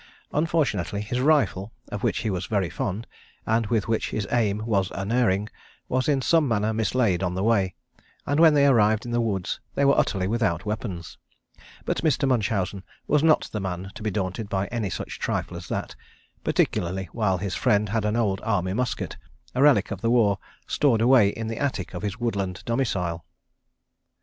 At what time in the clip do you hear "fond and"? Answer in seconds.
2.71-3.67